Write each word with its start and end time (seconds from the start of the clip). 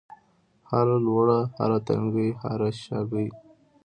هره 0.69 0.97
لوړه، 1.05 1.39
هر 1.57 1.71
تنګی 1.87 2.29
هره 2.41 2.69
شاګۍ 2.83 3.27